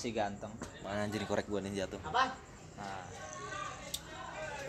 [0.00, 0.48] Masih ganteng.
[0.80, 2.00] Mana anjir korek gua nih jatuh.
[2.08, 2.32] Nah,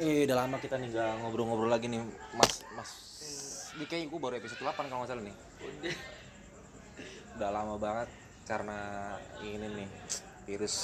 [0.03, 2.03] Eh, udah lama kita nih nggak ngobrol-ngobrol lagi nih,
[2.35, 2.67] Mas.
[2.75, 2.91] Mas.
[3.79, 5.35] Ini kayaknya gua baru episode 8 kalau nggak salah nih.
[7.39, 8.11] Udah lama banget
[8.43, 8.79] karena
[9.39, 9.89] ini nih
[10.51, 10.75] virus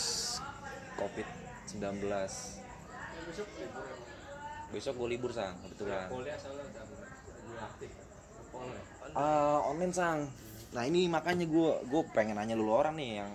[0.95, 2.07] COVID-19.
[4.71, 6.07] Besok gue libur sang, kebetulan.
[9.11, 10.31] Ah, online sang.
[10.71, 13.31] Nah ini makanya gue gue pengen nanya dulu orang nih yang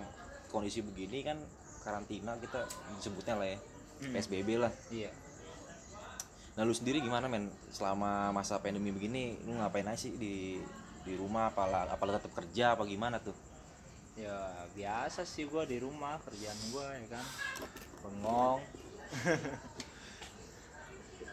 [0.53, 1.41] kondisi begini kan
[1.81, 2.63] karantina kita
[2.95, 3.57] disebutnya lah ya
[4.03, 4.71] PSBB lah.
[4.93, 5.09] iya.
[6.53, 10.61] Nah lu sendiri gimana men selama masa pandemi begini lu ngapain aja sih di
[11.03, 13.33] di rumah apalah apalah tetap kerja apa gimana tuh?
[14.13, 17.25] Ya biasa sih gua di rumah kerjaan gua ya kan.
[18.05, 18.59] Bengong,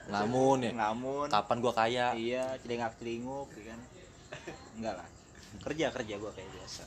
[0.08, 1.28] Namun ya ngamun.
[1.28, 2.06] kapan gua kaya?
[2.16, 3.80] Iya, celengak celinguk ya kan.
[4.78, 5.08] Enggak lah.
[5.60, 6.82] Kerja kerja gua kayak biasa.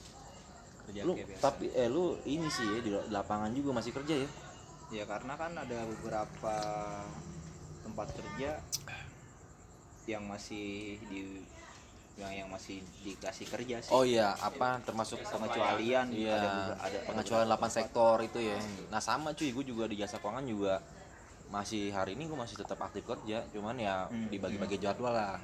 [0.84, 1.42] Kerja Lu kayak biasa.
[1.42, 4.30] tapi eh lu ini sih ya di lapangan juga masih kerja ya?
[4.92, 6.56] ya karena kan ada beberapa
[7.82, 8.62] tempat kerja
[10.06, 11.42] yang masih di
[12.14, 13.90] yang yang masih dikasih kerja sih.
[13.90, 18.60] Oh iya, apa termasuk pengecualian Iya, ada ada pengecualian 8 sektor itu ya.
[18.94, 20.78] Nah sama cuy, gue juga di jasa keuangan juga
[21.50, 25.42] masih hari ini gue masih tetap aktif kerja, cuman ya Hmm, dibagi-bagi jadwal lah.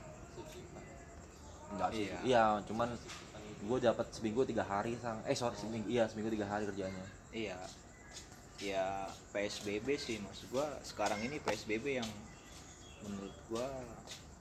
[1.70, 2.06] Enggak sih.
[2.06, 2.20] Iya.
[2.22, 2.90] Iya, cuman
[3.60, 5.20] gue dapat seminggu tiga hari sang.
[5.28, 7.06] Eh sorry seminggu, iya seminggu tiga hari kerjanya.
[7.36, 7.60] Iya.
[8.60, 12.10] Ya PSBB sih maksud gua sekarang ini PSBB yang
[13.08, 13.68] menurut gua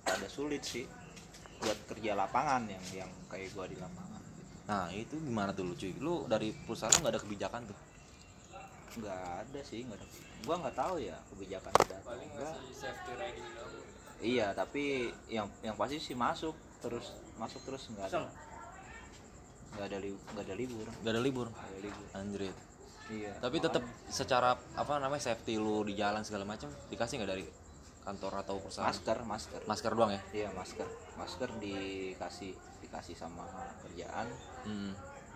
[0.03, 0.91] ada sulit sih
[1.63, 4.55] buat kerja lapangan yang yang kayak gua di lapangan gitu.
[4.67, 5.95] Nah itu gimana tuh lu cuy?
[6.03, 7.79] Lu dari perusahaan lu nggak ada kebijakan tuh?
[8.99, 10.07] nggak ada sih nggak ada
[10.47, 12.55] gua nggak tahu ya kebijakan ada atau enggak
[14.19, 18.27] iya tapi yang yang pasti sih masuk terus masuk terus nggak ada
[19.71, 21.47] nggak ada li- nggak ada libur Gak ada libur.
[21.47, 22.57] nggak ada libur Anjrit.
[23.09, 27.45] iya Tapi tetap secara apa namanya safety lu di jalan segala macam dikasih nggak dari
[28.01, 28.89] kantor atau perusahaan?
[28.89, 30.21] masker masker Masker doang ya?
[30.33, 33.45] iya masker masker dikasih dikasih sama
[33.83, 34.29] kerjaan
[34.63, 34.93] Hmm.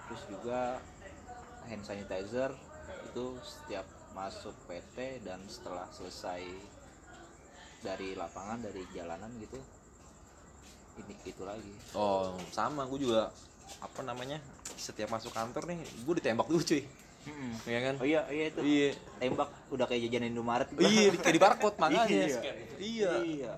[0.07, 0.81] terus juga
[1.63, 2.51] hand sanitizer
[3.07, 6.45] itu setiap masuk PT dan setelah selesai
[7.81, 9.57] dari lapangan dari jalanan gitu
[10.95, 13.33] ini itu lagi Oh sama, gue juga
[13.79, 14.37] apa namanya
[14.75, 16.83] setiap masuk kantor nih, gue ditembak dulu cuy,
[17.65, 17.95] ya kan?
[17.97, 20.83] oh iya iya itu Iya, tembak udah kayak jajanan Indomaret gua.
[20.83, 22.05] iya di- kayak di barcode makanya.
[22.27, 22.39] Iya.
[22.77, 23.13] Iya.
[23.23, 23.53] iya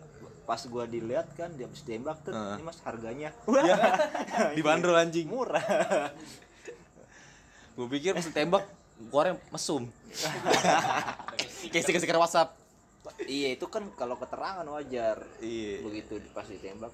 [0.45, 3.33] pas gua dilihat kan dia habis tembak tuh ini mas harganya
[4.57, 5.25] Dibanderol anjing.
[5.25, 5.65] murah
[7.73, 8.63] Gue pikir pas ditembak,
[9.09, 9.89] keluarnya mesum.
[11.67, 12.55] kayak stiker-stiker WhatsApp.
[13.25, 15.81] iya itu kan kalau keterangan wajar Iya.
[15.83, 16.93] begitu pas ditembak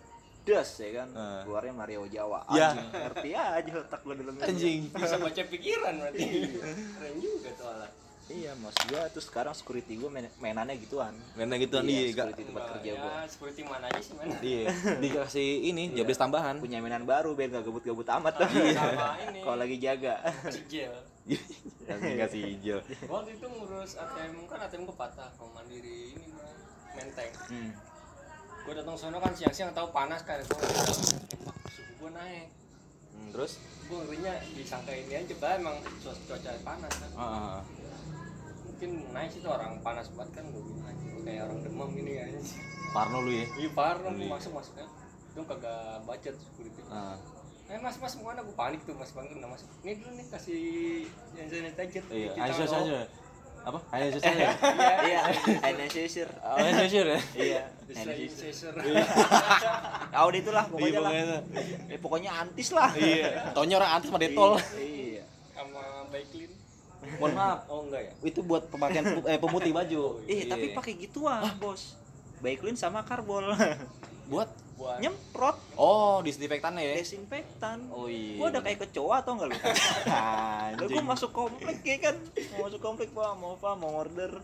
[0.50, 1.09] das ya kan?
[1.15, 1.41] Heeh.
[1.47, 2.41] keluarnya Mario Jawa.
[2.50, 2.75] Ya.
[2.75, 4.81] anjing ngerti aja otak gua dalam Anjing.
[4.91, 6.25] bisa baca pikiran berarti.
[6.99, 7.93] Keren juga tuh alat
[8.31, 11.12] iya mas gua tuh sekarang security gua main mainannya gituan.
[11.34, 12.31] Karena gitu iya, gak.
[12.31, 13.12] security tempat kerja ya gua.
[13.27, 14.34] seperti mana aja sih mana?
[14.39, 14.65] Iya,
[15.03, 16.62] dikasih ini jobdesk tambahan.
[16.62, 18.49] punya mainan baru biar gak gabut-gabut amat tuh.
[18.78, 19.41] Sama ini.
[19.43, 20.15] Kalau lagi jaga.
[20.47, 20.94] Cigel
[21.91, 22.78] Dikasih hijau.
[23.10, 26.50] waktu itu ngurus ATM kan ATM gue patah kalau mandiri ini gua
[26.94, 27.31] menteng.
[27.50, 27.71] Hmm.
[28.60, 30.38] Gue datang sono kan siang-siang tahu panas kan.
[30.38, 31.19] Itu suhu
[32.00, 32.47] gue naik.
[33.15, 33.53] Hmm, terus?
[33.91, 37.10] gue ngerinya disangka ini aja bah emang cuaca panas kan.
[37.19, 37.59] Ah,
[38.62, 41.04] mungkin naik sih tuh orang panas banget kan gue bilang aja.
[41.21, 42.31] Kayak orang demam gini kan
[42.91, 43.47] Parno lu ya.
[43.59, 44.31] iya parah gue Iya.
[44.31, 44.87] masuk masuk kan.
[45.34, 47.19] Itu kagak tuh security Ah.
[47.71, 50.59] Eh mas mas mau gue panik tuh mas bangun mas ini dulu nih kasih
[51.38, 52.98] yang sanitizer Iya, Cuci ayo
[53.62, 53.69] tangan, saja.
[53.69, 53.69] oh.
[53.69, 53.78] Apa?
[53.93, 54.47] Ayo saja.
[55.03, 55.21] iya
[55.62, 57.21] analyzer Ayo saja ya.
[57.34, 58.75] iya Sanitizer.
[60.10, 61.39] ah udah itulah Iya, pokoknya lah pokoknya.
[61.86, 63.51] eh, pokoknya antis lah Iya.
[63.51, 64.53] Taunya orang antis sama detol.
[64.77, 65.22] iya
[65.53, 66.51] sama Baiklin
[67.16, 67.59] Mohon maaf.
[67.66, 70.03] oh enggak ya Itu buat pemakaian eh, pemutih baju.
[70.24, 70.45] eh Iya.
[70.48, 71.97] tapi pakai gituan bos
[72.39, 73.51] Baiklin sama karbol
[74.27, 74.48] buat
[74.80, 76.94] buat nyemprot Oh, disinfektannya ya.
[76.97, 78.41] desinfektan Oh iya.
[78.41, 79.56] gua udah kayak kecoa atau enggak lu
[80.74, 82.16] Lalu gua masuk komplek ya kan
[82.50, 84.41] mau masuk komplek pak mau apa mau order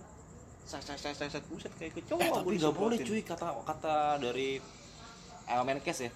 [0.63, 4.61] sat sat sat sat buset kayak kecoa Eh, tapi nggak boleh cuy kata kata dari
[5.47, 6.13] elemen case ya.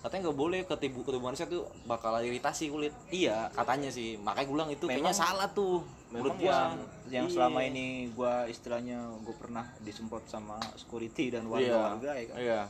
[0.00, 2.96] Katanya nggak boleh ke tubuh ke tubuh manusia tuh bakal iritasi kulit.
[3.10, 4.16] iya Katanya sih.
[4.16, 5.84] Makanya gue bilang itu kayaknya Memang- salah tuh.
[6.08, 6.48] Menurut gua.
[6.48, 6.72] yang
[7.06, 7.34] yang Iya.
[7.36, 12.60] selama ini gua istilahnya gua pernah disemprot sama security dan warga-warga ya kan Iya.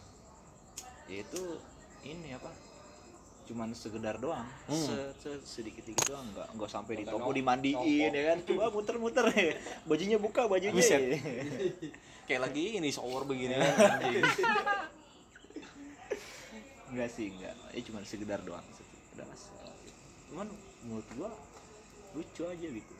[1.10, 1.42] Ya itu
[2.06, 2.54] ini apa?
[3.50, 4.46] Cuman sekedar doang.
[4.70, 4.78] Hmm.
[4.78, 6.22] Se- se- sedikit sedikit doang.
[6.30, 8.38] Nggak nggak sampai di toko dimandiin ya kan?
[8.46, 9.26] coba muter-muter
[9.90, 10.70] bajunya buka bajunya.
[10.72, 11.02] Buset.
[12.30, 13.58] Kayak lagi ini shower begini.
[16.90, 18.66] Enggak sih enggak ini cuman sekedar doang.
[18.70, 19.26] Sekedar
[20.30, 20.46] cuman
[20.86, 21.30] menurut gua
[22.14, 22.94] lucu aja gitu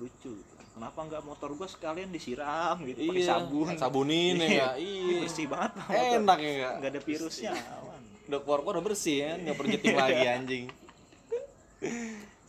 [0.00, 0.54] lucu gitu.
[0.72, 3.66] kenapa nggak motor gua sekalian disiram gitu pakai sabun?
[3.76, 5.20] Sabunin ya iya.
[5.26, 5.72] Bersih banget.
[5.76, 6.16] Pak, motor.
[6.16, 8.02] enak ya nggak nggak ada virusnya aman.
[8.30, 10.64] Udah keluar keluar udah bersih kan nggak perlu nyeting lagi anjing.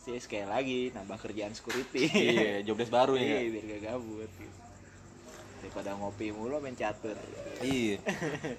[0.04, 2.02] Sih sekali lagi nambah kerjaan security.
[2.12, 4.58] Iya jobdesk baru ya iya biar gak gabut gitu.
[5.64, 7.16] daripada ngopi mulu main catur.
[7.64, 7.96] Iya.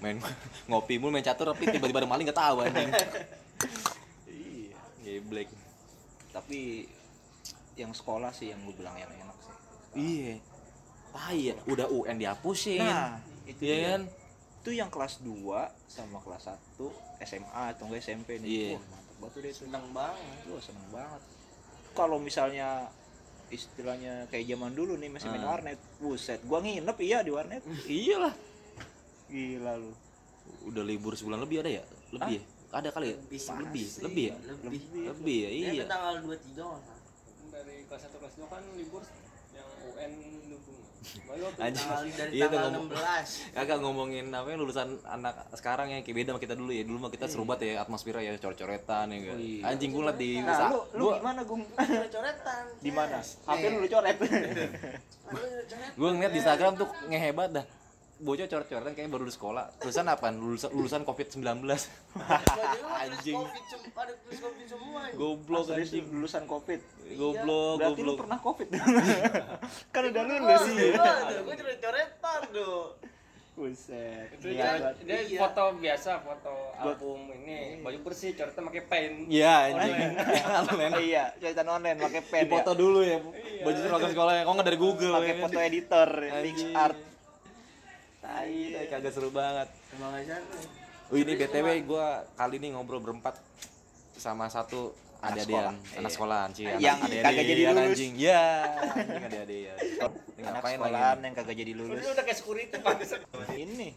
[0.01, 0.17] Main
[0.69, 2.89] ngopi mulu main catur tapi tiba-tiba ada maling nggak tahu anjing.
[4.29, 4.77] Iya.
[5.05, 5.49] Geblek.
[6.33, 6.89] Tapi
[7.75, 9.53] yang sekolah sih yang gue bilang yang enak sih.
[9.95, 10.33] Iya.
[11.11, 13.87] Tai ya udah UN dihapusin nah itu iya dia.
[13.89, 14.01] kan?
[14.59, 15.31] Itu yang kelas 2
[15.85, 16.81] sama kelas 1
[17.21, 18.47] SMA atau enggak SMP nih.
[18.47, 18.69] Iya.
[18.73, 19.39] Wah, mantap banget.
[19.39, 20.37] Deh seneng banget.
[20.45, 21.21] Wah, seneng banget.
[21.91, 22.69] Kalau misalnya
[23.47, 25.49] istilahnya kayak zaman dulu nih masih main Ah.
[25.53, 25.79] warnet.
[25.97, 27.61] Buset gua nginep iya di warnet.
[27.87, 28.33] Iyalah.
[29.27, 29.91] Gila lu.
[30.65, 31.83] Udah libur sebulan lebih ada ya?
[32.11, 32.43] Lebih ya?
[32.73, 33.17] Ada kali ya?
[33.17, 33.83] Lebih lebih?
[33.85, 34.01] Pasti.
[34.03, 34.35] lebih ya?
[34.65, 34.81] Lebih.
[35.07, 35.49] lebih ya?
[35.71, 35.83] Iya.
[35.87, 36.94] tanggal 23 nggak salah.
[37.55, 39.03] Dari kelas 1 kelas 2 kan libur
[39.51, 40.11] yang UN
[40.49, 40.77] dukung
[41.55, 41.85] Anjing.
[42.11, 46.15] dari Iya tuh tanggal ngomong- 16 Kagak ngomongin apa ya lulusan anak sekarang ya kayak
[46.17, 46.83] beda sama kita dulu ya.
[46.83, 49.37] Dulu mah kita seru banget ya atmosfernya ya coret-coretan ya kan.
[49.37, 49.61] iya.
[49.65, 51.61] Anjing gue liat di nah lu lu gua gimana gung
[52.15, 53.17] coretan di mana.
[53.21, 54.17] HP lu Eh, lu coret
[55.95, 57.65] gua ngeliat di Instagram tuh ngehebat dah.
[58.15, 59.75] Bocah coret-coretan kayak baru di sekolah.
[59.77, 60.31] Lulusan apa?
[60.31, 61.43] Lulusan lulusan Covid-19.
[62.95, 63.35] Anjing.
[63.35, 65.15] ada covid semua ini.
[65.15, 66.05] Goblok sih anjing.
[66.09, 66.79] lulusan covid
[67.11, 68.17] Goblok, berarti lu goblok.
[68.17, 68.67] pernah covid
[69.93, 72.97] kan udah lulus gue coret coretan tuh
[73.53, 74.95] buset itu Niat dia, banget.
[75.01, 75.39] dia Iya.
[75.39, 79.93] foto biasa foto album ini baju bersih coretan pakai pen Iya anjing.
[80.65, 80.93] Online.
[80.99, 82.75] iya coretan online pakai pen Di foto ya.
[82.75, 83.17] dulu ya.
[83.61, 84.41] Baju seragam sekolahnya.
[84.41, 86.73] Kok nggak dari Google pakai ya foto editor mix Anjing.
[86.75, 86.97] art
[88.25, 89.69] Tai, tai, kagak seru banget.
[89.93, 90.41] emang aja
[91.13, 93.37] Oh ini BTW gua kali ini ngobrol berempat
[94.17, 96.15] sama satu Anak ada sekolah, dia anak iya.
[96.17, 97.85] sekolahan sih Yang kagak jadi lulus.
[97.85, 98.13] anjing.
[98.17, 98.45] Ya
[98.93, 100.11] anjing ada ada ya anak
[100.41, 101.25] ngapain sekolahan lagi?
[101.25, 102.01] yang kagak jadi lulus.
[102.01, 102.93] Lu udah kayak security pak.
[103.65, 103.89] Ini.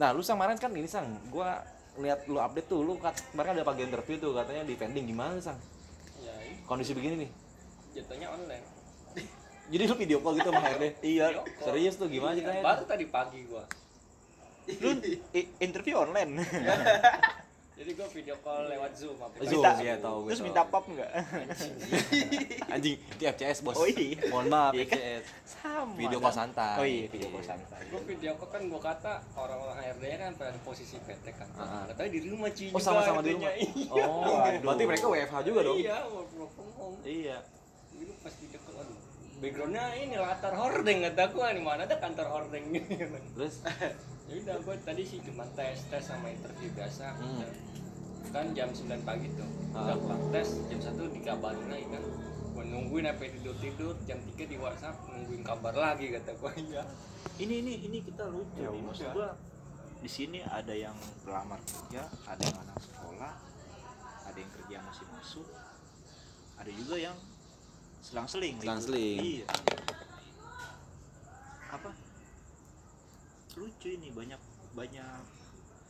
[0.00, 1.08] Nah lu sang kemarin kan ini sang.
[1.28, 1.60] Gua
[2.00, 5.04] lihat lu update tuh lu kat kemarin ada pagi interview tuh katanya di pending.
[5.08, 5.60] Gimana sang?
[6.20, 7.30] Ya ini kondisi begini nih.
[7.96, 8.77] Jatuhnya online
[9.68, 11.26] jadi lu video call gitu sama HRD iya.
[11.28, 11.44] Call.
[11.60, 13.64] serius tuh gimana ceritanya baru tadi pagi gua.
[14.68, 14.90] Lu
[15.60, 16.30] interview online?
[17.78, 19.38] Jadi gua video call lewat zoom apa?
[19.38, 21.10] Zoom, Minta- iya, tahu, terus minta pap nggak?
[22.74, 23.78] Anjing di FCS bos.
[23.78, 24.18] Oh, iya.
[24.34, 24.98] mohon maaf Iya kan?
[24.98, 26.24] FCS sama video kan?
[26.26, 26.74] call santai.
[26.74, 27.80] Oh iya video call santai.
[27.86, 31.48] Gua video call kan gua kata orang-orang HRD kan pada posisi PT kan.
[31.54, 31.86] Ah.
[31.86, 33.52] katanya di rumah cuy oh sama-sama di rumah.
[34.10, 35.78] Oh berarti mereka WFH juga dong?
[35.78, 36.98] Iya work from home.
[37.06, 37.36] Iya.
[37.94, 38.58] Dulu pas video
[39.38, 42.74] backgroundnya ini latar hordeng kata gua di mana ada kantor hordeng
[43.34, 43.62] terus?
[44.28, 47.16] Ya udah gua tadi sih cuma tes tes sama interview biasa.
[47.16, 47.48] Hmm.
[48.28, 49.48] Kan jam 9 pagi tuh.
[49.72, 49.88] Ah.
[49.88, 52.02] udah pulang tes jam satu dikabarin lagi kan.
[52.52, 56.52] Gua nungguin sampai tidur tidur jam 3 di WhatsApp nungguin kabar lagi kata gua.
[56.60, 56.82] Iya.
[57.38, 58.82] Ini ini ini kita lucu Ya nih.
[58.82, 59.14] maksud
[59.98, 60.94] di sini ada yang
[61.26, 63.32] pelamar kerja ada yang anak sekolah
[64.22, 65.46] ada yang kerja masih masuk
[66.54, 67.18] ada juga yang
[68.02, 68.64] selang-seling libur.
[68.64, 69.18] Selang-seling.
[69.20, 69.46] iya.
[71.72, 71.90] Apa?
[73.58, 74.40] Lucu ini banyak
[74.72, 75.20] banyak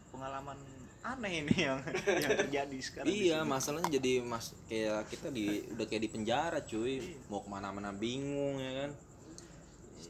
[0.09, 0.59] pengalaman
[0.99, 1.79] aneh ini yang
[2.25, 7.17] yang terjadi sekarang iya masalahnya jadi mas kayak kita di udah kayak di penjara cuy.
[7.31, 8.91] Mau ke mana-mana bingung ya kan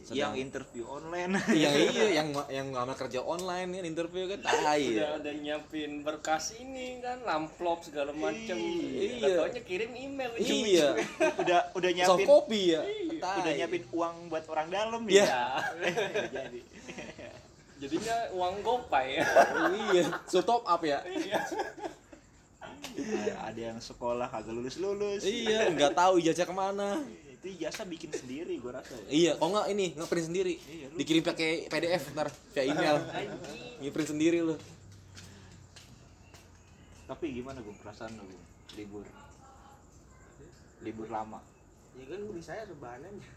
[0.08, 1.36] yang Sedang- interview online.
[1.52, 4.38] Yang iya yang yang ngambil kerja online kan interview kan.
[4.40, 9.44] Tai udah ya ada nyiapin berkas ini kan amplop segala macam Iya.
[9.44, 10.96] katanya kirim email iya.
[11.42, 12.82] udah udah soft nyiapin copy ya?
[13.18, 13.36] Tai.
[13.40, 15.24] udah nyiapin uang buat orang dalam Iya.
[15.24, 15.44] ya?
[15.76, 16.60] Nggak jadi.
[17.78, 19.24] Jadinya uang gopay ya?
[19.92, 20.04] Iya.
[20.26, 20.98] So top up ya?
[22.98, 26.98] Ada, ada yang sekolah kagak lulus lulus iya nggak tahu ijazah ke mana
[27.38, 29.06] itu jasa bikin sendiri gua rasa ya.
[29.08, 30.54] iya kok nggak ini ngeprint sendiri.
[30.58, 32.96] Iya, lu- dikirim pakai PDF ntar via email.
[33.78, 34.58] Ngeprint sendiri lu.
[37.06, 38.26] Tapi gimana gue perasaan lu
[38.74, 39.06] libur.
[40.82, 41.38] Libur lama.
[41.94, 43.30] Ya kan beli saya rebahan aja.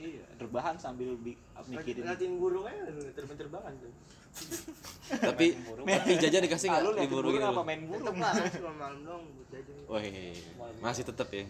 [0.00, 1.36] Iya terbahan sambil bi-
[1.68, 2.08] mikirin.
[2.08, 3.92] Ngeliatin burung aja terbang-terbangan tuh.
[5.28, 7.02] Tapi tapi jajan dikasih ah, nggak?
[7.02, 8.14] libur burung begini apa main burung?
[8.14, 10.78] Tetep lah, cuma malam dong buat jajan.
[10.78, 11.44] Masih tetap ya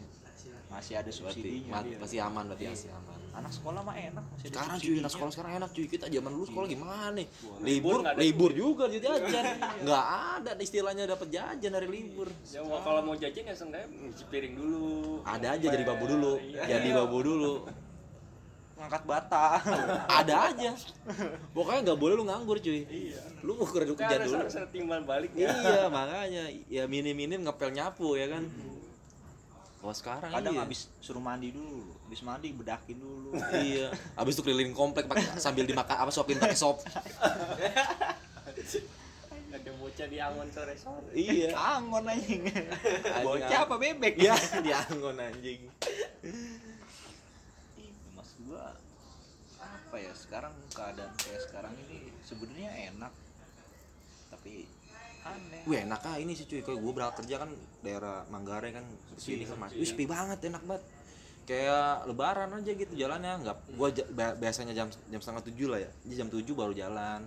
[0.70, 1.10] masih ada.
[1.10, 1.98] Berarti dia.
[1.98, 2.72] masih aman berarti Iya.
[2.72, 3.18] masih aman.
[3.30, 5.86] Anak sekolah mah enak masih sekarang cuy anak sekolah sekarang enak cuy.
[5.86, 7.26] Kita zaman dulu sekolah gimana nih?
[7.30, 9.44] Libur libur nggak ada libur juga jadi jajan.
[9.86, 12.28] Nggak ada istilahnya dapat jajan dari libur.
[12.46, 15.22] Ya kalau mau jajan ya seenggaknya nyuci piring dulu.
[15.22, 16.32] Ada aja jadi babu dulu.
[16.38, 16.62] Iya.
[16.66, 17.54] jadi babu dulu.
[18.80, 19.60] Ngangkat bata
[20.24, 20.72] ada aja.
[21.52, 22.82] Pokoknya nggak boleh lu nganggur cuy.
[22.88, 23.20] Iya.
[23.46, 24.36] Lu mau kerja kerja dulu.
[24.42, 26.44] harus timbal baliknya iya makanya.
[26.66, 28.48] Ya minim minim ngepel nyapu ya kan
[29.80, 30.62] kalau sekarang kadang iya.
[30.68, 33.32] habis suruh mandi dulu habis mandi bedakin dulu.
[33.56, 33.88] Iya.
[34.12, 36.84] Habis itu keliling komplek pakai sambil dimakan apa sopin pakai sop.
[39.50, 41.10] Ada bocah di angon sore sore.
[41.16, 41.56] Iya.
[41.56, 42.44] Angon anjing.
[43.24, 44.20] Bocah apa bebek?
[44.20, 45.64] Iya di anggon anjing.
[48.12, 48.76] Mas gua
[49.56, 53.12] apa ya sekarang keadaan kayak sekarang ini sebenarnya enak
[55.24, 55.62] aneh.
[55.64, 56.60] Wih enak ah ini sih cuy.
[56.60, 57.50] Kayak gue berangkat kerja kan
[57.80, 58.84] daerah Manggarai kan
[59.16, 60.84] sini kan mas, Wih, sepi banget enak banget.
[61.44, 63.34] Kayak lebaran aja gitu jalannya.
[63.42, 63.88] Nggak gue
[64.38, 65.90] biasanya jam jam setengah tujuh lah ya.
[66.06, 67.26] Jadi jam tujuh baru jalan.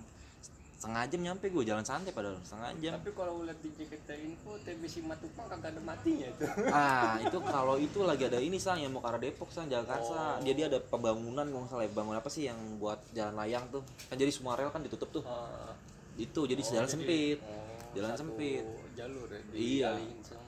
[0.80, 2.92] Setengah jam nyampe gue jalan santai padahal setengah jam.
[3.00, 6.44] Tapi kalau lihat di Jakarta Info TBC Matupang kagak ada matinya itu.
[6.76, 10.44] Ah itu kalau itu lagi ada ini sang yang mau ke arah Depok sang Jakarta
[10.44, 13.80] dia dia ada pembangunan nggak salah ya, bangun apa sih yang buat jalan layang tuh.
[14.12, 15.24] Kan jadi semua rel kan ditutup tuh.
[15.24, 15.72] Ah,
[16.20, 17.40] itu jadi oh, jalan jadi- sempit.
[17.40, 18.66] oh, Jalan sempit.
[18.94, 19.92] jalur ya Iya.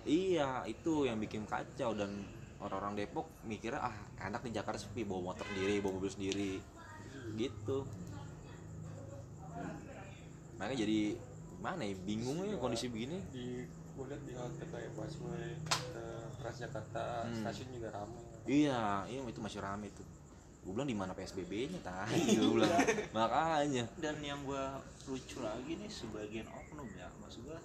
[0.05, 2.25] Iya, itu yang bikin kacau dan
[2.57, 6.51] orang-orang Depok mikirnya ah enak di Jakarta sepi bawa motor sendiri, bawa mobil sendiri.
[7.33, 7.77] Gitu.
[10.55, 10.99] Makanya jadi
[11.59, 13.17] mana ya bingung ya kondisi begini.
[13.29, 17.35] di gue lihat di halte kayak busway halte Transjakarta Hmm.
[17.41, 20.05] stasiun juga ramai Iya, iya itu masih rame tuh.
[20.65, 22.73] Gue bilang di mana PSBB-nya tadi gue bilang.
[23.13, 23.85] Makanya.
[24.01, 27.05] dan yang gua lucu lagi nih sebagian oknum ya.
[27.21, 27.61] Maksud gua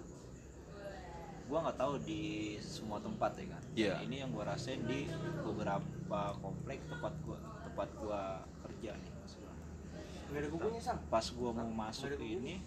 [1.49, 3.63] gua nggak tahu di semua tempat ya kan.
[3.73, 3.95] Iya.
[4.05, 5.09] ini yang gua rasain di
[5.41, 8.21] beberapa komplek tempat gua tempat gua
[8.69, 9.53] kerja nih maksud gua.
[10.29, 10.99] Nggak ada kukunya sang?
[11.09, 12.61] Pas gua mau masuk ini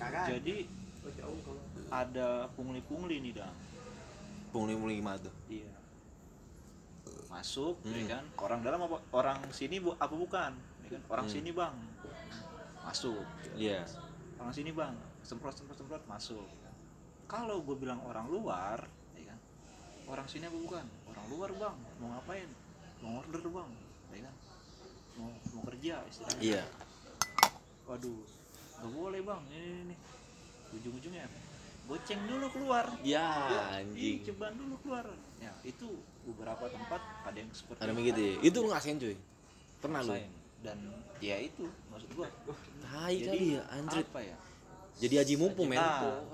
[0.00, 0.64] jadi
[1.92, 3.54] ada pungli-pungli nih dang.
[4.56, 5.34] Pungli-pungli gimana tuh?
[5.52, 5.77] iya
[7.38, 7.94] masuk Hmm.
[7.94, 8.24] ya kan?
[8.36, 10.52] Orang dalam apa orang sini bu apa bukan?
[10.82, 11.02] Ya kan?
[11.06, 11.34] Orang Hmm.
[11.34, 11.74] sini bang.
[12.82, 13.22] Masuk.
[13.54, 13.86] Iya.
[14.38, 14.94] orang sini bang.
[15.20, 16.46] Semprot semprot semprot masuk.
[17.26, 19.38] Kalau gue bilang orang luar ya kan?
[20.06, 20.86] Orang sini apa bukan?
[21.06, 21.76] Orang luar bang.
[21.98, 22.46] Mau ngapain?
[23.02, 23.70] Mau order bang.
[24.08, 24.34] Ya kan?
[25.14, 26.40] Mau mau kerja istilahnya.
[26.40, 26.62] Iya.
[27.84, 28.20] waduh
[28.78, 29.42] nggak boleh bang.
[29.48, 29.96] Ini, ini, ini.
[30.70, 31.24] ujung-ujungnya.
[31.88, 32.84] Goceng dulu keluar.
[33.00, 34.16] Ya Ih, anjing.
[34.22, 35.88] ceban dulu keluar ya itu
[36.26, 38.34] beberapa tempat ada yang seperti Ada begitu ya.
[38.44, 39.16] Itu lu ngasihin cuy.
[39.78, 40.14] Pernah lu?
[40.58, 40.78] Dan
[41.22, 42.26] ya itu maksud gua
[42.82, 44.02] Tai kali ya, anjir.
[44.06, 44.36] apa ya
[44.98, 45.78] Jadi aji mumpung men.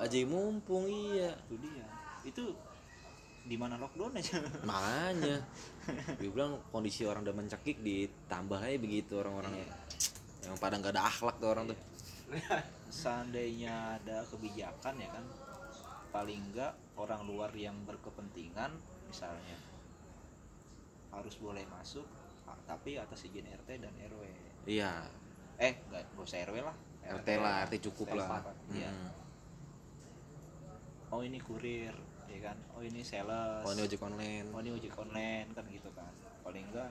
[0.00, 1.36] Aji mumpung iya.
[1.52, 1.86] itu dia
[2.24, 2.44] itu
[3.44, 5.36] di mana lockdown aja Makanya
[6.20, 9.60] Gue bilang kondisi orang udah mencekik ditambah aja begitu orang-orang
[10.44, 11.78] yang pada nggak ada akhlak tuh orang tuh.
[12.88, 15.24] seandainya ada kebijakan ya kan
[16.24, 18.72] paling enggak orang luar yang berkepentingan
[19.04, 19.60] misalnya
[21.12, 22.08] harus boleh masuk
[22.48, 24.24] a- tapi atas izin RT dan RW
[24.64, 25.04] Iya,
[25.60, 26.72] eh enggak enggak usah RW lah
[27.04, 28.40] RT lah, RT cukup lah.
[28.72, 28.88] iya.
[28.88, 29.12] Hmm.
[31.12, 31.92] oh ini kurir
[32.24, 34.48] ya kan oh ini sales Oh ini ojek online.
[34.48, 36.08] oh ini ojek online kan gitu kan
[36.40, 36.88] paling enggak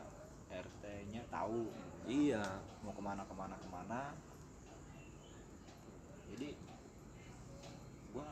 [0.54, 1.74] RT nya tahu
[2.06, 2.46] Iya.
[2.86, 4.14] mau ke mana ke mana ke mana
[6.30, 6.54] jadi
[8.14, 8.30] gua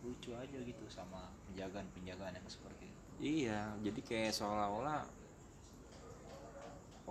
[0.00, 3.00] lucu aja gitu sama penjagaan penjagaan yang seperti itu.
[3.20, 5.04] Iya, jadi kayak seolah-olah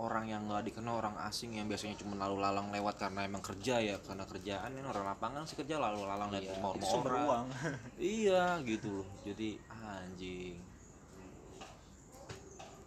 [0.00, 3.84] orang yang nggak dikenal orang asing yang biasanya cuma lalu lalang lewat karena emang kerja
[3.84, 7.46] ya karena kerjaan ini orang lapangan sih kerja lalu lalang Iya, mau orang uang
[8.00, 9.08] iya gitu loh.
[9.28, 10.56] Jadi anjing.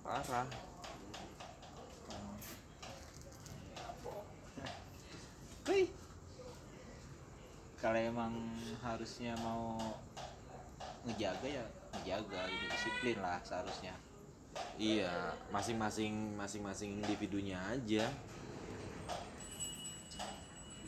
[0.04, 0.48] Parah.
[5.64, 6.03] Hei.
[7.84, 8.32] Kalau emang
[8.80, 9.76] harusnya mau
[11.04, 11.66] ngejaga ya
[12.00, 13.92] ngejaga gitu disiplin lah seharusnya.
[14.80, 18.08] Iya masing-masing masing-masing individunya aja.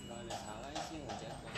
[0.08, 1.52] Nggak ada salah sih ngejaga.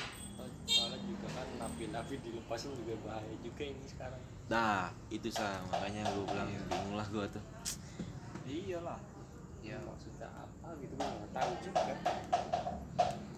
[0.66, 4.22] Soalnya juga kan napi-napi dilepasin juga bahaya juga ini sekarang.
[4.50, 7.44] Nah itu sah makanya gue bilang bingung lah gue tuh.
[8.50, 8.98] Iyalah.
[9.62, 11.94] Ya maksudnya apa gitu gue nggak tahu juga.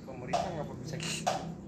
[0.07, 1.58] Pemerintah ngapa bisa gitu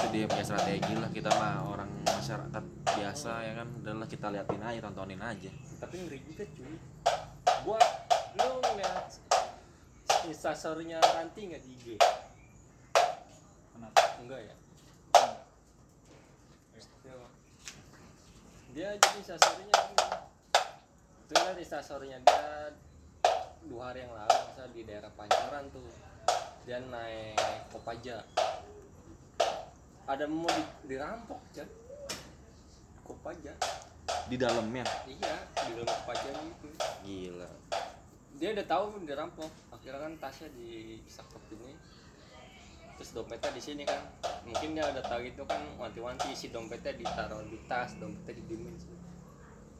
[0.00, 3.68] itu dia punya strategi lah kita mah orang masyarakat biasa ya kan?
[3.84, 5.52] Adalah kita liatin aja tontonin aja.
[5.76, 6.74] Tapi ngeri juga cuy.
[7.68, 7.80] Gua
[8.40, 9.06] lu ngeliat
[10.24, 11.86] instastorynya Ranti nggak di IG?
[13.76, 14.00] Kenapa?
[14.24, 14.54] Enggak ya?
[18.72, 20.08] Dia jadi instastorynya gini.
[21.28, 22.72] Itu kan instastorynya dia
[23.68, 25.92] dua hari yang lalu misalnya di daerah Pancoran tuh.
[26.64, 28.24] Dia naik Kopaja
[30.10, 31.68] ada mau di, dirampok Cak.
[33.06, 33.54] Kopaja
[34.26, 34.82] di dalamnya?
[35.06, 35.34] Iya
[35.66, 36.68] di dalam Kopaja gitu.
[37.06, 37.50] Gila.
[38.38, 39.50] Dia udah tahu dirampok.
[39.70, 41.74] Akhirnya kan tasnya di sakop ini
[43.00, 44.02] terus dompetnya di sini kan.
[44.44, 49.00] Mungkin dia udah tahu itu kan wanti-wanti si dompetnya ditaruh di tas dompetnya didiemin sini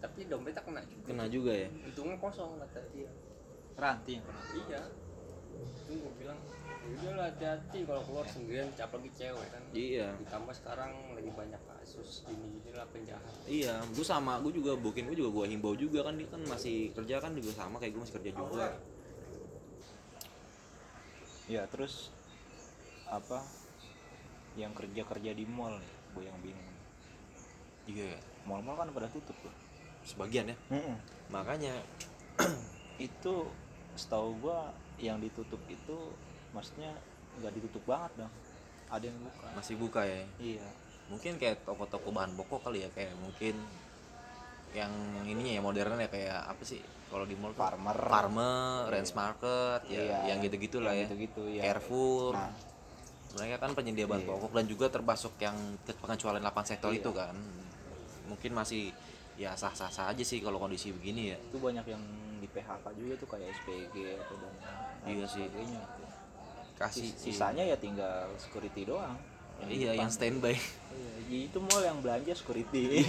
[0.00, 1.06] tapi dompetnya kena juga.
[1.12, 1.68] Kena juga ya?
[1.68, 3.12] Untungnya kosong kata dia.
[3.76, 4.40] Ranti yang kena.
[4.56, 4.82] Iya.
[5.60, 9.62] Itu gue bilang "Ya udah lah hati-hati kalau keluar sendirian cap lagi cewek kan.
[9.76, 10.08] Iya.
[10.24, 13.34] Ditambah sekarang lagi banyak kasus gini gini lah penjahat.
[13.44, 16.90] Iya gue sama gue juga bukin gue juga gue himbau juga kan dia kan masih
[16.96, 18.66] kerja kan juga sama kayak gue masih kerja juga.
[21.46, 22.10] Ya terus
[23.06, 23.44] apa?
[24.56, 26.74] Yang kerja kerja di mall nih gue yang bingung.
[27.86, 28.16] Iya.
[28.16, 29.52] Ya mall-mall kan pada tutup tuh.
[30.04, 30.56] Sebagian ya?
[31.28, 31.76] Makanya
[32.98, 33.34] itu
[33.96, 35.96] setahu gua yang ditutup itu
[36.50, 36.90] maksudnya
[37.40, 38.32] nggak ditutup banget dong
[38.90, 40.66] ada yang buka masih buka ya iya
[41.10, 43.54] mungkin kayak toko-toko bahan pokok kali ya kayak mungkin
[44.70, 44.92] yang
[45.26, 46.78] ininya ya modern ya kayak apa sih
[47.10, 50.18] kalau di mall farmer Farmer, Range Market, ya, Iya.
[50.30, 51.10] yang gitu-gitu lah ya.
[51.10, 52.38] gitu ya Carrefour.
[52.38, 52.54] Nah.
[53.34, 54.30] Mereka kan penyedia bahan Iya.
[54.30, 55.58] pokok dan juga termasuk yang
[55.98, 57.02] pengecualian 8 sektor Iya.
[57.02, 57.34] itu kan.
[58.30, 58.94] Mungkin masih
[59.34, 61.38] ya sah-sah saja sih kalau kondisi begini ya.
[61.50, 62.02] itu banyak yang
[62.38, 64.54] di PHK juga tuh kayak SPG atau dan
[65.10, 65.42] Iya sih.
[65.50, 65.82] sebagainya.
[66.80, 69.12] Kasih Sis- sisanya ya tinggal security doang.
[69.68, 70.56] Iya, yang standby.
[70.56, 72.82] Iya, ya itu mall yang belanja security.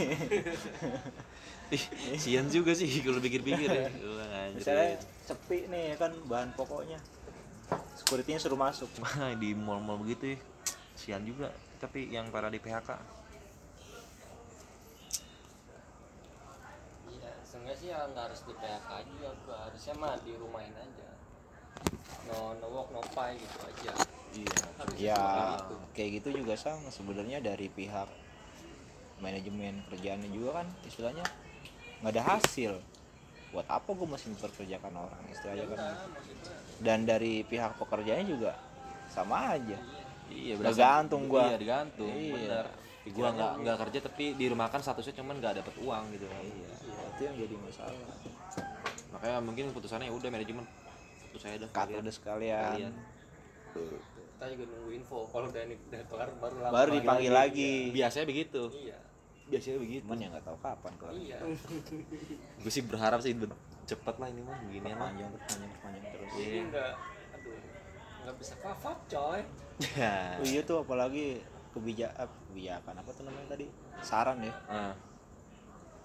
[1.72, 1.84] Ih,
[2.20, 3.88] Sian juga sih kalau pikir-pikir ya.
[4.60, 7.00] Misalnya sepi nih ya kan bahan pokoknya.
[7.96, 8.92] Securitynya suruh masuk.
[9.42, 10.38] Di mall-mall begitu ya.
[11.00, 11.56] Sian juga.
[11.80, 12.92] Tapi yang para di PHK.
[17.08, 19.56] iya seenggaknya sih ya nggak harus di PHK juga.
[19.72, 21.12] Harusnya mah di rumahin aja
[22.26, 23.94] no no work no pay gitu aja
[24.32, 24.58] Iya.
[24.78, 25.76] Harusnya ya seperti itu.
[25.92, 28.08] kayak gitu juga sama sebenarnya dari pihak
[29.20, 31.26] manajemen kerjaannya juga kan istilahnya
[32.00, 32.80] nggak ada hasil
[33.52, 38.52] buat apa gue masih memperkerjakan orang istilahnya kan Nah, maksudnya dan dari pihak pekerjaannya juga
[39.08, 39.78] sama aja
[40.32, 41.44] Iya, Tergantung gua.
[41.44, 42.08] Iya, digantung.
[42.08, 42.32] Iya.
[42.32, 42.66] Bener.
[43.12, 46.40] Gua nggak nggak kerja tapi dirumahkan statusnya cuman nggak dapat uang gitu kan.
[46.40, 46.72] iya
[47.12, 48.00] itu yang jadi masalah
[49.12, 50.64] Makanya mungkin putusannya ya udah manajemen
[51.42, 51.68] saya dah.
[51.68, 52.02] cut kalian.
[52.02, 52.94] udah sekalian Kalian.
[54.32, 58.62] kita juga nunggu info kalau udah ini udah kelar baru baru dipanggil lagi Biasanya begitu.
[58.76, 58.98] iya
[59.48, 60.04] Biasanya begitu.
[60.06, 61.38] cuman ya nggak tahu kapan kelar iya
[62.58, 63.34] Gue sih berharap sih
[63.84, 65.10] cepet lah ini mah beginian mah.
[65.10, 66.62] panjang panjang panjang terus Iya.
[66.64, 66.92] nggak
[67.32, 67.58] aduh
[68.22, 69.42] nggak bisa kafat coy
[69.98, 70.38] Ya.
[70.38, 73.66] oh, iya tuh apalagi kebijakan kebijakan apa tuh namanya tadi
[74.00, 74.94] saran ya Ah,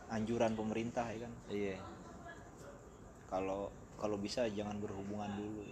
[0.08, 1.76] anjuran pemerintah ya kan iya.
[3.26, 5.64] kalau kalau bisa jangan berhubungan dulu.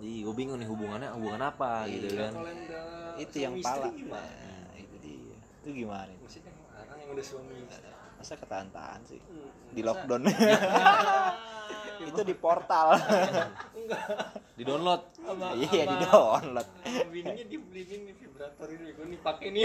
[0.00, 2.20] Jadi gue bingung nih hubungannya hubungan apa gitu Iya.
[2.26, 2.32] kan.
[3.16, 3.92] itu yang pala.
[3.92, 4.24] gimana?
[4.24, 5.36] Nah, itu dia.
[5.60, 6.08] Itu gimana?
[6.08, 7.52] Itu maksudnya orang yang udah suami.
[7.60, 9.20] Istri masa ketahan-tahan sih?
[9.22, 10.22] Hmm, di masa- lockdown.
[12.10, 12.96] Itu di portal.
[14.56, 15.02] Di download.
[15.56, 16.68] iya di download
[17.08, 19.64] bininya dibeliin ini vibrator ini gue nih pakai nih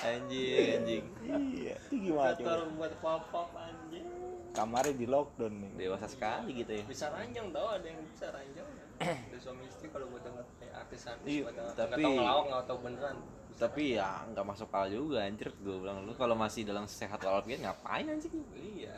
[0.00, 1.04] Anjing, anjing.
[1.52, 4.06] iya itu gimana coba buat papa anjing
[4.50, 6.82] kamarnya di lockdown nih Dewasa sekali gitu ya.
[6.84, 8.66] bisa ranjang tau ada yang bisa ranjang
[8.98, 12.44] ada suami istri kalau buat denger kayak artis-artis Iya, buat denger tapi- nggak tahu ngelawak
[12.46, 13.16] nggak tahu beneran
[13.52, 17.60] Tapi ya nggak masuk akal juga anjir gue bilang lu kalau masih dalam sehat walafiat
[17.60, 18.32] ngapain anjing?
[18.54, 18.96] iya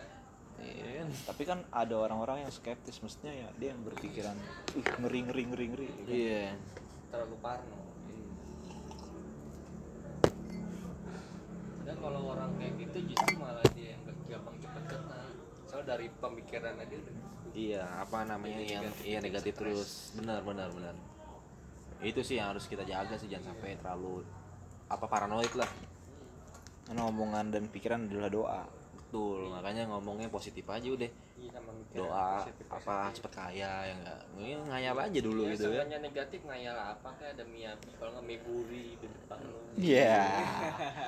[0.56, 1.08] Iya kan?
[1.26, 4.36] tapi kan ada orang-orang yang skeptis mestinya ya dia yang berpikiran
[4.72, 6.44] ih ngeri ngeri ngeri ngeri Iya.
[7.08, 7.78] terlalu parno
[11.92, 15.20] dan kalau orang kayak gitu justru malah dia yang gampang cepet kena
[15.68, 17.14] soal dari pemikiran aja udah
[17.52, 20.16] Iya, apa namanya yang negatif, iya negatif terus.
[20.16, 20.96] Benar, benar, benar.
[22.00, 24.24] Itu sih yang harus kita jaga sih jangan sampai terlalu
[24.88, 25.68] apa paranoid lah.
[26.88, 28.62] karena omongan dan pikiran adalah doa
[28.96, 31.12] Betul, makanya ngomongnya positif aja udah.
[31.42, 33.14] Iya sama mikir Doa positif, apa positif.
[33.18, 34.20] cepet kaya ya enggak.
[34.32, 35.98] Mungkin ngayal aja dulu ya, gitu ya.
[35.98, 40.22] negatif ngayal apa kayak ada miyabi kalau nggak miburi di depan lu iya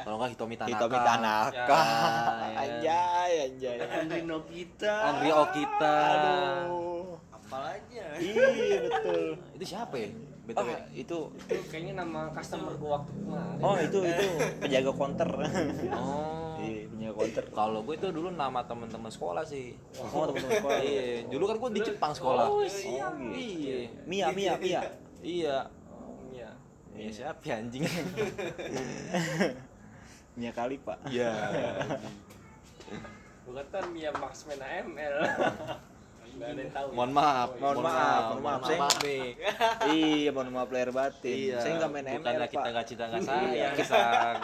[0.02, 0.70] Kalau enggak Hitomi Tanaka.
[0.74, 1.80] Hitomi Tanaka
[2.44, 5.94] Ya, anjay anjay Andrino kita Andri Okita.
[6.10, 9.22] aduh apalanya iya betul
[9.54, 10.10] Itu siapa ya?
[10.10, 10.68] oh, BTW.
[10.92, 14.26] itu itu kayaknya nama customer gua waktu kemarin oh itu itu
[14.58, 15.30] penjaga counter
[15.88, 16.33] Oh.
[17.34, 19.74] Iya counter Kalau gue itu dulu nama teman-teman sekolah sih.
[19.98, 22.44] oh teman-teman sekolah Iya, dulu kan gue di Jepang sekolah.
[22.46, 23.12] Oh, siap.
[23.18, 23.90] Iya.
[24.06, 24.80] Mia Mia Mia
[25.20, 25.66] Iya.
[26.30, 26.48] iya
[26.94, 27.82] Iya siapa ya anjing?
[30.38, 31.34] Mia kali pak Iya.
[33.44, 35.16] bukan kan Mia Maxman AML
[36.40, 38.22] tahu mohon maaf mohon maaf.
[38.30, 38.60] mohon maaf.
[38.66, 39.24] Saya maaf nih
[39.94, 41.36] iya mohon maaf player batin.
[41.36, 41.56] Iya.
[41.62, 42.70] Saya nggak main ML kita pak.
[42.74, 43.74] nggak cinta nggak Iya, sayang.
[43.78, 43.98] Kita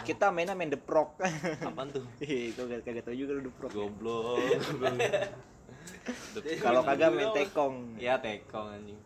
[0.07, 1.19] kita mainnya main the prok.
[1.61, 2.03] Apaan tuh?
[2.23, 3.71] Ih, itu kagak tahu juga lu the prok.
[3.75, 4.39] Goblok.
[6.65, 7.75] Kalau kagak main tekong.
[7.99, 8.99] Ya tekong anjing.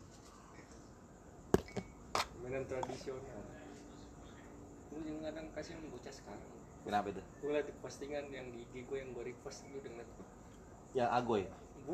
[2.46, 3.42] Mainan tradisional.
[4.94, 6.50] Gue juga kadang kasih bocah sekarang.
[6.86, 7.22] Kenapa itu?
[7.42, 10.10] Gue liat postingan yang di IG gue yang gue repost gue udah ngeliat.
[10.96, 11.44] Ya agoy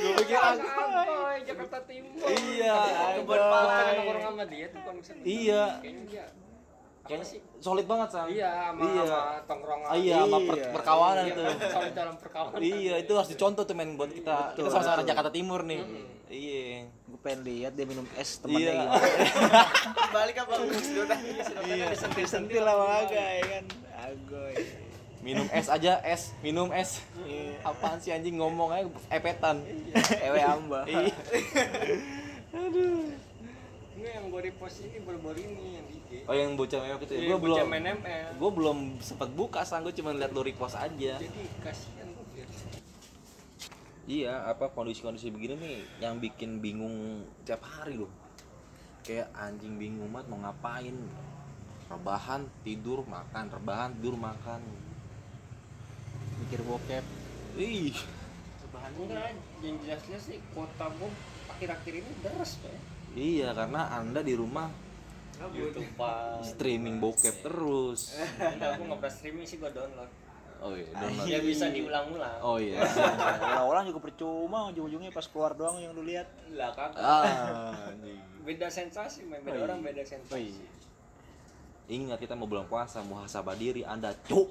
[0.00, 2.24] gue pikir Agoy Jakarta Timur.
[2.24, 2.76] Iya,
[3.16, 5.62] kebun pala kan nongkrong sama dia tuh kalau misalnya Iya.
[5.78, 6.24] kayaknya dia.
[7.00, 7.40] Kayaknya sih?
[7.60, 9.02] solid banget sang iya sama Iya.
[9.04, 10.68] sama tongkrongan Ah, iya sama per- Iya.
[10.72, 12.58] perkawanan Iya, itu solid dalam perkawanan.
[12.62, 14.36] Iya itu harus dicontoh tuh men buat kita.
[14.54, 15.80] Kita sama-sama orang Jakarta Timur nih.
[16.30, 16.88] Iya.
[17.04, 18.80] Gue pengen lihat dia minum es temannya Iya.
[18.80, 19.04] gimana
[20.16, 21.18] balik apa sudah
[21.66, 21.86] Iya.
[22.24, 23.64] sentil lah agak ya kan?
[24.00, 24.54] Agoy
[25.20, 26.32] minum es aja es.
[26.40, 27.04] Minum es.
[27.24, 27.60] Iya.
[27.64, 28.40] apaan sih anjing?
[28.40, 29.60] Ngomong aja epetan.
[30.24, 31.12] Ewe amba iya.
[34.00, 36.24] Ini yang gue repost ini baru-baru ini yang di IG.
[36.24, 37.20] Oh yang bocah mewek itu ya?
[37.20, 37.68] Iya, gue belum
[38.40, 39.84] gue belum sempet buka sang.
[39.84, 41.20] Gue cuma liat lu repost aja.
[41.20, 42.44] Jadi kasihan gue
[44.08, 48.08] iya apa kondisi-kondisi begini nih yang bikin bingung tiap hari loh.
[49.04, 50.96] Kayak anjing bingung banget mau ngapain.
[51.92, 54.64] Rebahan tidur makan rebahan tidur makan
[56.40, 57.04] mikir bokep.
[57.56, 57.94] Ih.
[58.90, 61.10] Enggak yang jelas-jelas sih kota gue
[61.48, 62.74] akhir-akhir ini deres pak
[63.12, 64.66] iya karena anda di rumah
[65.54, 65.88] YouTube
[66.44, 68.18] streaming bokep terus.
[68.36, 70.10] Enggak gue nggak pernah streaming sih gue download.
[70.60, 71.26] Oh iya download.
[71.32, 72.38] ya bisa diulang-ulang.
[72.44, 72.84] Oh iya.
[73.70, 76.28] Orang juga percuma ujung-ujungnya pas keluar doang yang lu lihat.
[76.52, 77.00] Lah kagak.
[77.00, 78.20] Ah anjing.
[78.44, 79.64] Beda sensasi main beda Oh, iya.
[79.64, 80.60] orang beda sensasi.
[81.90, 84.46] Ingat kita mau bulan puasa muhasabah diri anda cuk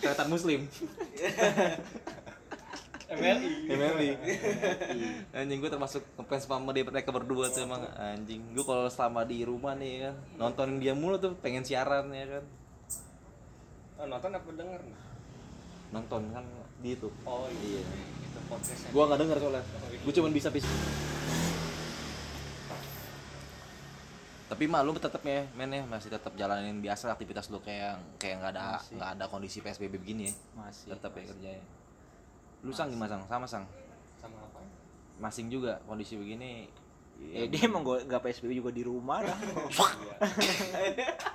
[0.00, 0.60] kelihatan muslim.
[3.04, 4.10] MLI MLI
[5.36, 7.84] anjing gue termasuk ngefans sama dia mereka berdua tuh emang.
[7.94, 12.40] Anjing gue kalau selama di rumah nih kan nontonin dia mulu tuh pengen siaran ya
[12.40, 12.44] kan.
[13.94, 14.80] Oh, nonton apa denger?
[15.94, 16.44] Nonton kan
[16.82, 17.14] di YouTube.
[17.28, 17.80] Oh iya.
[18.24, 19.64] Itu podcastnya gue nggak denger soalnya.
[20.02, 20.66] Gue cuma bisa pis
[24.54, 28.38] tapi mah lu tetap ya men ya masih tetap jalanin biasa aktivitas lu kayak kayak
[28.38, 30.34] nggak ada nggak ada kondisi psbb begini ya.
[30.54, 31.64] Masih tetap ya kerjanya.
[32.62, 33.26] Lu sang gimana sang?
[33.26, 33.64] Sama sang?
[34.22, 34.62] Sama apa?
[35.18, 36.70] Masing juga kondisi begini.
[37.34, 39.34] Ya dia emang nggak psbb juga di rumah dah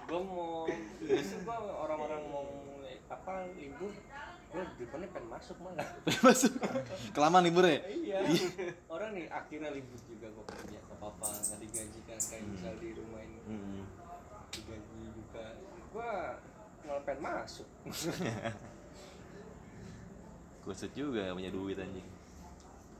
[0.08, 0.64] gue mau
[1.04, 2.48] justru gue orang-orang mau
[3.12, 3.92] apa libur
[4.50, 5.88] gue depannya pengen masuk malah
[6.24, 6.56] masuk?
[7.20, 7.84] Kelamaan libur ya?
[7.84, 8.20] Iya.
[8.88, 10.79] Orang nih akhirnya libur juga gue kerja
[11.10, 13.40] gak apa-apa nggak digaji kan kayak misal di rumah ini.
[13.50, 13.84] Hmm.
[14.54, 15.46] digaji juga.
[15.90, 16.12] Gue
[16.86, 17.68] malah pengen masuk.
[20.66, 22.08] Kusut juga punya duit anjing.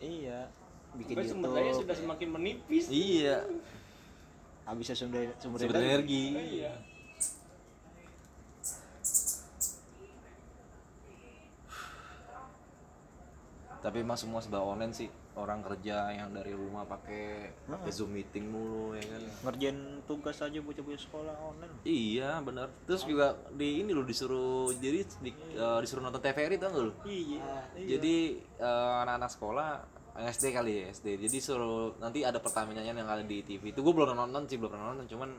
[0.02, 0.50] Iya.
[0.98, 2.90] Bikin Tapi sumber daya sudah semakin menipis.
[2.90, 3.46] Iya.
[4.66, 6.34] Habisnya sumber sumber, sumber energi.
[6.34, 6.89] Iya
[13.80, 15.08] tapi emang semua serba online sih.
[15.40, 19.24] Orang kerja yang dari rumah pakai pakai zoom meeting mulu ya kan?
[19.48, 21.74] Ngerjain tugas aja bocah-bocah sekolah online.
[21.88, 26.76] Iya benar terus juga di ini lo disuruh jadi di- eh, disuruh nonton TVRI tau
[26.76, 26.94] gak lu?
[27.08, 28.16] Iya jadi
[28.60, 29.70] eh, anak-anak sekolah
[30.20, 31.08] SD kali ya SD.
[31.16, 34.76] Jadi suruh nanti ada pertamanya yang ada di TV itu gue belum nonton sih belum
[34.76, 35.08] pernah nonton.
[35.08, 35.30] Cuman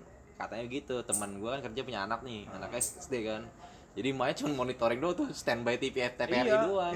[0.41, 3.45] katanya gitu teman gue kan kerja punya anak nih anak SD kan
[3.91, 6.95] jadi makanya cuma monitoring doang tuh standby TV TVRI Iya, doang.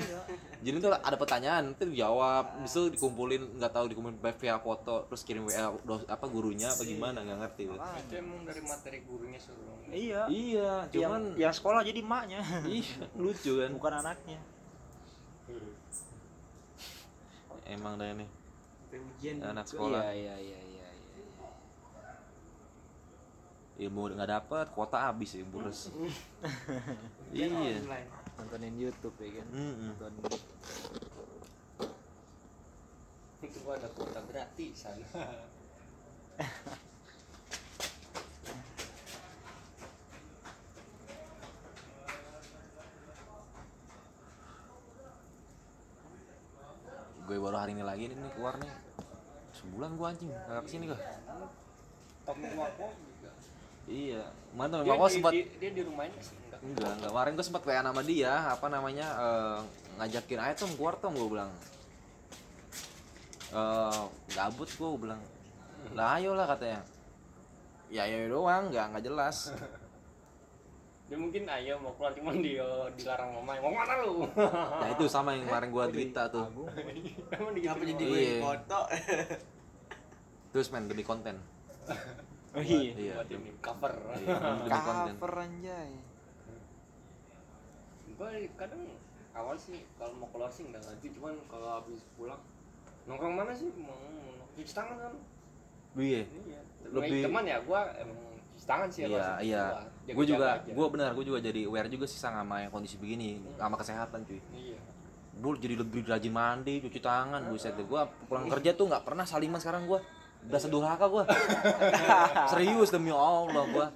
[0.60, 2.62] jadi tuh ada pertanyaan itu dijawab.
[2.62, 6.80] Bisa dikumpulin nggak tahu dikumpulin by via foto terus kirim WA dos- apa gurunya apa
[6.80, 7.76] gimana nggak ngerti itu
[8.14, 10.22] emang dari materi gurunya suruh iya.
[10.24, 12.40] Iya yang, cuman yang sekolah jadi maknya
[12.72, 13.70] iya lucu kan.
[13.74, 14.38] Bukan anaknya.
[17.64, 18.26] Emang dah ini
[18.94, 19.98] ujian anak sekolah.
[20.06, 20.63] Iya iya iya iya
[23.74, 25.90] ilmu nggak dapat kuota habis ya bures
[27.34, 27.50] iya.
[28.34, 29.46] Nontonin YouTube ya kan?
[29.50, 29.94] Mm-mm.
[29.94, 30.12] nonton
[33.44, 34.96] itu gua ada kuota gratisan
[47.24, 48.68] gue baru hari ini lagi nih keluar nih.
[49.56, 50.28] Sebulan gue anjing.
[50.28, 50.98] Nggak ke sini gue
[52.24, 52.88] juga
[53.88, 54.22] iya.
[54.54, 56.36] Mana dia, memang kok di, sempat di, dia di rumahnya sih?
[56.38, 57.10] Enggak enggak enggak.
[57.10, 59.58] Kemarin gue sempat WA nama dia apa namanya eh,
[59.98, 61.50] ngajakin ayo tom keluar tom gue bilang.
[63.52, 65.20] Eh gabut gue bilang.
[65.92, 66.80] Lah ayo lah katanya.
[67.92, 69.52] Ya ya doang nggak nggak jelas.
[71.10, 72.64] Dia mungkin ayo mau keluar cuman dia
[72.96, 74.24] dilarang mama mau mana lu?
[74.80, 76.48] Ya itu sama yang kemarin gua cerita tuh.
[77.36, 78.40] emang jadi gue Iya.
[78.40, 78.80] foto?
[80.54, 81.34] terus main demi konten
[82.54, 82.92] oh iya.
[82.94, 83.92] iya buat ini cover.
[84.14, 84.36] Iya,
[84.66, 85.90] demi konten cover anjay.
[88.14, 88.82] Gue kadang
[89.34, 92.38] awal sih kalau mau keluar sih nggak ngerti cuman kalau habis pulang
[93.10, 93.74] nongkrong mana sih?
[93.74, 95.14] Mau mau cuci tangan kan?
[95.98, 96.22] Iya.
[96.30, 96.60] Iya.
[96.94, 98.18] Lebih- teman ya gue emang
[98.54, 99.62] cuci tangan sih iya iya.
[100.06, 103.74] gue juga gue benar gue juga jadi aware juga sih sama yang kondisi begini sama
[103.74, 104.38] kesehatan cuy.
[104.54, 104.78] Iya.
[105.34, 107.82] Gue jadi lebih rajin mandi cuci tangan buset deh.
[107.82, 107.98] Gue
[108.30, 109.98] pulang kerja tuh nggak pernah saliman sekarang gue
[110.44, 111.24] berasa durhaka gue
[112.50, 113.86] serius demi allah gue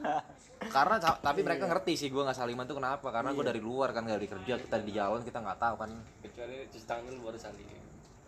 [0.59, 3.09] karena ta- tapi mereka ngerti sih gue nggak saliman tuh kenapa.
[3.09, 5.87] Karena gue dari luar kan dari kerja kita di jalan kita nggak tahu kan.
[6.19, 7.69] Kecuali cuci tangan dulu baru saling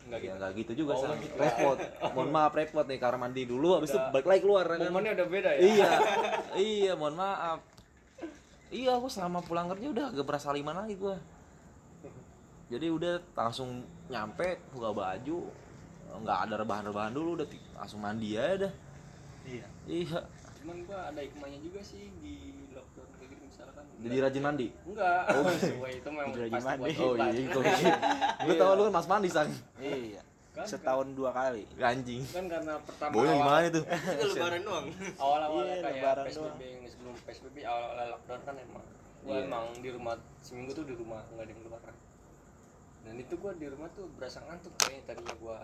[0.00, 0.34] nggak ya gitu.
[0.38, 1.34] nggak gitu juga Oh, gitu.
[1.34, 1.78] repot.
[2.14, 4.14] Mohon maaf repot nih karena mandi dulu habis itu Udah.
[4.14, 4.78] balik lagi keluar kan?
[4.80, 5.60] Momennya udah beda ya?
[5.60, 5.90] Iya.
[6.54, 7.58] Iya mohon maaf.
[8.70, 11.16] Iya gue selama pulang kerja udah gak pernah saliman lagi gue
[12.70, 15.38] jadi udah langsung nyampe buka baju.
[16.16, 17.46] Nggak ada rebahan-rebahan dulu udah
[17.80, 18.72] langsung mandi aja dah.
[19.42, 19.66] Iya.
[19.86, 20.20] iya.
[20.54, 22.34] Cuman gue ada hikmahnya juga sih di
[22.70, 23.84] lockdown kayak gitu misalkan.
[23.98, 24.66] Jadi rajin mandi?
[24.84, 25.22] Enggak.
[25.30, 26.82] Oh sesuai itu memang Jadi rajin pasti mandi.
[26.92, 27.60] buat oh iya itu
[28.44, 29.50] gue tau lu kan mas mandi sang.
[29.78, 30.20] Iya.
[30.50, 31.62] Kan, setahun dua kali.
[31.74, 32.20] Anjing.
[32.26, 34.86] Kan karena pertama baunya awal- gimana tuh Itu lebaran doang.
[35.16, 36.58] awal-awal Iya, kayak lebaran PSBB doang.
[36.60, 38.84] yang sebelum PSBB awal-awal lockdown kan emang.
[39.20, 39.44] Gua Iya.
[39.46, 41.96] emang di rumah seminggu tuh di rumah nggak ada yang keluar kan
[43.00, 45.58] dan itu gua di rumah tuh berasa ngantuk kayaknya tadinya gua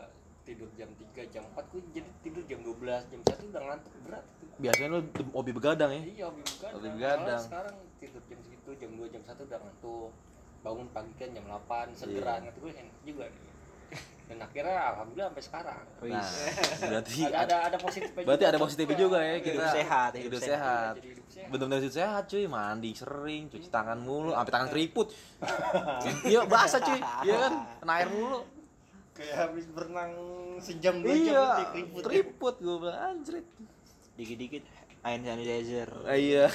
[0.46, 4.24] tidur jam 3 jam 4 gua jadi tidur jam 12 jam 1 udah ngantuk berat
[4.32, 4.98] tuh biasanya lu
[5.34, 6.00] hobi begadang ya?
[6.06, 6.72] Iya hobi begadang.
[6.72, 7.42] Hobi begadang.
[7.42, 10.10] Sekarang tidur jam segitu jam 2 jam 1 udah ngantuk.
[10.62, 12.48] Bangun pagi kan jam 8 segeran Iya.
[12.48, 13.42] itu gue enak juga nih.
[14.26, 15.80] Dan akhirnya alhamdulillah sampai sekarang.
[16.00, 16.28] Nah
[16.80, 19.04] berarti ada ada ada positifnya berarti juga ada positifnya gua.
[19.04, 20.92] juga ya kita Hidup sehat, hidup, hidup sehat.
[21.28, 21.46] sehat.
[21.46, 22.44] bener-bener hidup sehat cuy.
[22.46, 25.08] Mandi sering cuci tangan mulu sampai tangan keriput.
[26.24, 26.98] Iya basah cuy.
[27.22, 27.52] Iya kan?
[27.78, 28.40] Kena air mulu
[29.16, 30.12] kayak habis berenang
[30.60, 32.02] sejam dua jam iya udah keriput.
[32.04, 33.46] keriput gue bilang anjrit.
[34.20, 34.62] Dikit-dikit
[35.00, 35.90] hand sanitizer.
[36.04, 36.46] Ah, iya.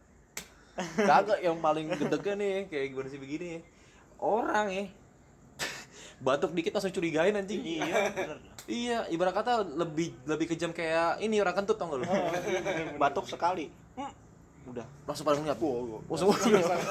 [1.10, 3.46] Kagak yang paling gedegnya nih kayak gimana sih begini.
[3.56, 3.60] Ya
[4.20, 4.84] orang ya
[6.24, 7.60] batuk dikit langsung curigain anjing.
[7.64, 8.38] Iya bener.
[8.70, 12.06] Iya ibarat kata lebih lebih kejam kayak ini orang kentut tau gak lu?
[13.00, 13.72] Batuk sekali
[14.70, 15.58] udah langsung pada ngeliat.
[16.06, 16.28] Langsung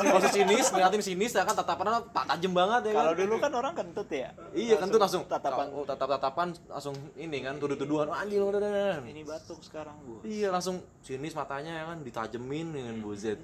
[0.03, 3.03] langsung sinis ngeliatin sinis ya kan tatapannya tak tajem banget ya kan?
[3.03, 4.29] Kalau dulu kan orang kentut ya?
[4.51, 5.65] Iya kentut langsung tatapan.
[5.71, 9.95] Oh, tatap tatapan langsung ini kan tuduh tuduhan oh, anjing udah udah ini batuk sekarang
[10.03, 10.19] bu.
[10.27, 13.39] Iya langsung sinis matanya ya kan ditajemin dengan buzet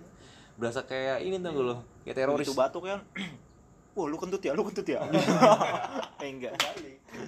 [0.56, 2.48] berasa kayak ini tuh lo kayak teroris.
[2.48, 3.00] Begitu batuk kan.
[3.96, 5.00] Wah lu kentut ya, lu kentut ya?
[6.24, 6.56] Eh enggak.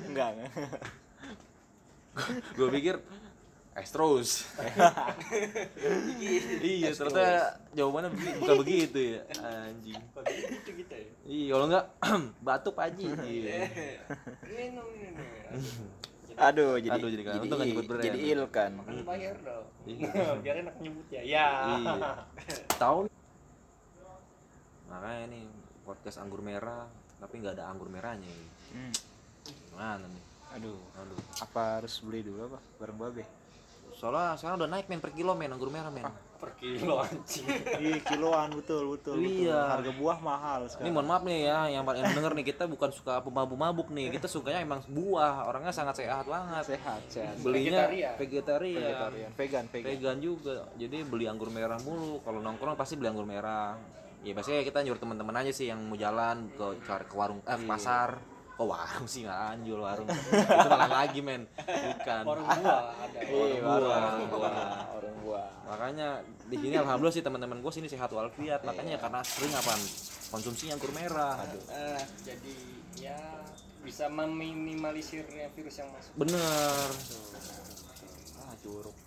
[0.08, 0.36] Enggak.
[0.36, 0.52] Enggak.
[2.58, 2.96] gue pikir
[3.78, 4.50] Astros
[6.66, 8.10] iya ternyata jawabannya
[8.42, 10.02] bukan begitu ya anjing.
[10.02, 11.08] Gitu gitu ya?
[11.30, 11.86] Iya kalau enggak
[12.46, 13.06] batuk Pak Haji.
[13.22, 13.70] Iya.
[14.50, 15.10] Minum ini
[16.38, 18.06] Aduh jadi Aduh, jadi kan, jadi, untung nggak nyebut brand.
[18.06, 18.72] jadi il kan.
[18.82, 19.66] Makan bayar dong.
[19.86, 20.26] Iya.
[20.42, 21.22] biar enak nyebut ya.
[21.22, 21.48] Ya.
[21.78, 21.94] Iya.
[22.82, 23.00] Tahu
[24.90, 25.44] makanya nih
[25.86, 26.90] podcast anggur merah
[27.22, 28.48] tapi nggak ada anggur merahnya ini.
[28.74, 28.94] Hmm.
[29.70, 30.24] gimana nih?
[30.58, 30.82] Aduh.
[30.98, 31.20] Aduh.
[31.46, 32.60] Apa harus beli dulu apa?
[32.82, 33.26] Bareng babe
[33.98, 36.06] soalnya sekarang udah naik men per kilo men anggur merah men.
[36.38, 37.50] Per kilo anjing.
[37.82, 39.50] Iya kiloan betul betul, betul.
[39.50, 39.74] Iya.
[39.74, 42.90] Harga buah mahal ini sekarang mohon maaf nih ya yang paling denger nih kita bukan
[42.94, 44.14] suka pemabuk-mabuk nih.
[44.14, 46.78] Kita sukanya emang buah orangnya sangat sehat banget.
[46.78, 48.14] Sehat sehat belinya Vegetarian.
[48.22, 49.88] vegetarian, Vegetarian Vegan vegan.
[49.90, 50.58] Vegan juga.
[50.78, 52.22] Jadi beli anggur merah mulu.
[52.22, 53.74] Kalau nongkrong pasti beli anggur merah.
[54.22, 57.58] Ya biasanya kita nyuruh teman-teman aja sih yang mau jalan ke cari ke warung eh
[57.58, 60.10] ke pasar ke warung sih nggak anjul warung.
[60.10, 61.46] Itu malah lagi men.
[61.62, 62.24] Bukan.
[62.26, 63.20] Warung buah ada.
[63.22, 64.66] Iya, Warung buah.
[64.98, 65.18] warung
[65.68, 68.66] makanya di sini alhamdulillah sih teman-teman gue sini sehat walafiat.
[68.66, 69.78] Makanya karena sering apa
[70.34, 71.38] konsumsi anggur merah.
[71.70, 72.56] Eh, jadi
[72.98, 73.20] ya
[73.86, 76.12] bisa meminimalisir ya virus yang masuk.
[76.18, 76.90] Bener.
[78.42, 78.98] Ah curug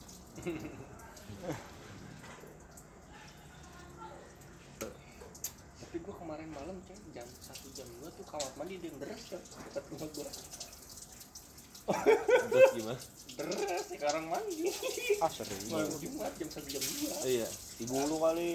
[5.80, 6.99] tapi gua kemarin malam ceng
[7.72, 10.26] jam dua tuh kamar mandi yang deres kan dekat rumah gua.
[12.50, 13.00] Terus gimana?
[13.34, 14.68] Deres sekarang mandi.
[15.18, 15.66] Ah serius?
[15.68, 17.14] Malam jumat jam satu jam dua.
[17.24, 17.48] Iya
[17.80, 18.52] Ibu lu kali.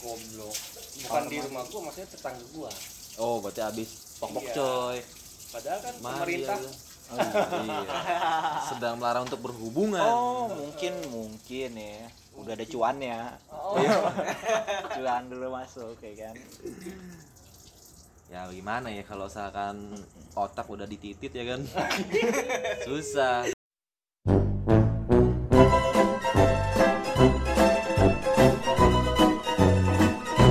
[0.00, 0.56] Goblok.
[1.04, 2.70] Bukan di rumah gua maksudnya tetangga gua.
[3.18, 4.54] Oh berarti habis pok pok Iya.
[4.54, 4.98] coy.
[5.50, 6.58] Padahal kan Mari, pemerintah.
[6.62, 6.72] ya.
[7.66, 7.98] iya.
[8.70, 10.00] sedang melarang untuk berhubungan.
[10.00, 12.06] Oh mungkin mungkin ya.
[12.38, 13.18] Udah ada cuannya.
[13.50, 13.76] Oh,
[14.96, 16.34] Cuan dulu masuk ya kan
[18.30, 19.90] ya gimana ya kalau misalkan
[20.38, 21.60] otak udah dititit ya kan?
[22.86, 23.50] Susah